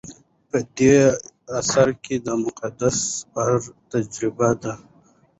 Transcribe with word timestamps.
په 0.49 0.59
دې 0.77 0.97
اثر 1.59 1.87
کې 2.03 2.15
د 2.25 2.29
مقدس 2.43 2.95
سفر 3.19 3.51
تجربې 3.91 4.51
دي. 4.61 4.73